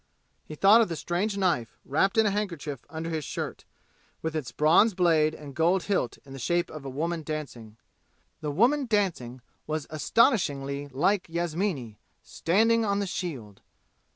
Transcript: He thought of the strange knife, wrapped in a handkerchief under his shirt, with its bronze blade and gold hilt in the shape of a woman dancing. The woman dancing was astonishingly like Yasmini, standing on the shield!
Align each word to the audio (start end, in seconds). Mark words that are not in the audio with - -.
He 0.45 0.55
thought 0.55 0.81
of 0.81 0.89
the 0.89 0.95
strange 0.95 1.37
knife, 1.37 1.77
wrapped 1.85 2.17
in 2.17 2.25
a 2.25 2.31
handkerchief 2.31 2.85
under 2.89 3.11
his 3.11 3.23
shirt, 3.23 3.65
with 4.23 4.35
its 4.35 4.51
bronze 4.51 4.95
blade 4.95 5.35
and 5.35 5.53
gold 5.53 5.83
hilt 5.83 6.17
in 6.25 6.33
the 6.33 6.39
shape 6.39 6.71
of 6.71 6.83
a 6.83 6.89
woman 6.89 7.21
dancing. 7.21 7.77
The 8.39 8.49
woman 8.49 8.87
dancing 8.87 9.41
was 9.67 9.85
astonishingly 9.91 10.87
like 10.87 11.29
Yasmini, 11.29 11.99
standing 12.23 12.83
on 12.83 12.97
the 12.97 13.05
shield! 13.05 13.61